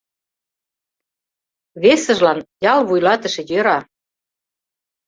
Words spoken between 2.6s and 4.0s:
ял вуйлатыше йӧра.